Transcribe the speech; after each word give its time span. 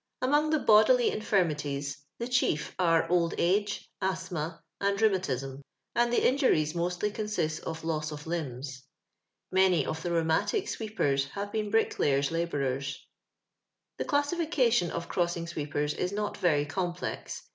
Among 0.23 0.49
the 0.49 0.57
bodily 0.57 1.11
infirmities 1.11 2.01
the 2.17 2.27
chief 2.27 2.73
are 2.79 3.07
old 3.07 3.33
ago, 3.33 3.71
asthma, 4.01 4.63
and 4.79 4.99
rheumatism; 4.99 5.61
and 5.93 6.11
the 6.11 6.27
in 6.27 6.37
juries 6.39 6.73
mostly 6.73 7.11
consist 7.11 7.61
of 7.65 7.83
loss 7.83 8.11
of 8.11 8.25
limbs. 8.25 8.87
Many 9.51 9.85
of 9.85 10.01
tho 10.01 10.09
rhoumatio 10.09 10.67
sweepers 10.67 11.27
liave 11.35 11.51
been 11.51 11.69
brick 11.69 11.99
layers' 11.99 12.31
labourers. 12.31 13.05
Tho 13.99 14.05
classification 14.05 14.89
of 14.89 15.07
crossing 15.07 15.45
sweepers 15.45 15.93
is 15.93 16.11
not 16.11 16.35
very 16.35 16.65
complex. 16.65 17.43